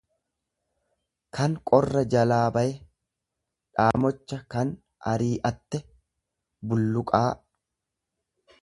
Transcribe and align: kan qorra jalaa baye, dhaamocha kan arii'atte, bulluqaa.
kan 1.37 1.57
qorra 1.71 2.03
jalaa 2.13 2.47
baye, 2.55 2.73
dhaamocha 3.75 4.43
kan 4.57 4.73
arii'atte, 5.15 5.85
bulluqaa. 6.73 7.27